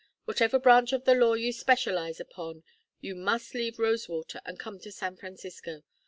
[0.25, 2.63] Whatever branch of the law you specialize upon,
[3.01, 5.83] you must leave Rosewater and come to San Francisco.